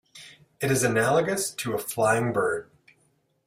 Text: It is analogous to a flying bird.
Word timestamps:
It 0.59 0.71
is 0.71 0.81
analogous 0.81 1.51
to 1.51 1.73
a 1.75 1.77
flying 1.77 2.33
bird. 2.33 2.71